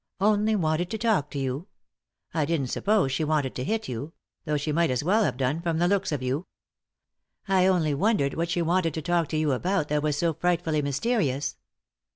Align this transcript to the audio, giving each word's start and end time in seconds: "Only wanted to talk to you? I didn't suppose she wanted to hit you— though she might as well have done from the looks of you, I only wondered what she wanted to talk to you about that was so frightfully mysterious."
"Only 0.19 0.55
wanted 0.55 0.89
to 0.89 0.97
talk 0.97 1.29
to 1.29 1.37
you? 1.37 1.67
I 2.33 2.45
didn't 2.45 2.69
suppose 2.69 3.11
she 3.11 3.23
wanted 3.23 3.53
to 3.53 3.63
hit 3.63 3.87
you— 3.87 4.13
though 4.45 4.57
she 4.57 4.71
might 4.71 4.89
as 4.89 5.03
well 5.03 5.23
have 5.23 5.37
done 5.37 5.61
from 5.61 5.77
the 5.77 5.87
looks 5.87 6.11
of 6.11 6.23
you, 6.23 6.47
I 7.47 7.67
only 7.67 7.93
wondered 7.93 8.33
what 8.33 8.49
she 8.49 8.63
wanted 8.63 8.95
to 8.95 9.03
talk 9.03 9.27
to 9.27 9.37
you 9.37 9.51
about 9.51 9.89
that 9.89 10.01
was 10.01 10.17
so 10.17 10.33
frightfully 10.33 10.81
mysterious." 10.81 11.55